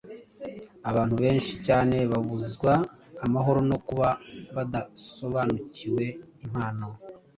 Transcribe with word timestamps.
Abantu 0.89 1.15
benshi 1.23 1.53
cyane 1.67 1.95
babuzwa 2.11 2.73
amahoro 3.25 3.59
no 3.69 3.77
kuba 3.87 4.07
badasobanukiwe 4.55 6.03
impano 6.45 6.87